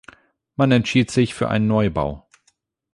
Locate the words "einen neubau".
1.49-2.27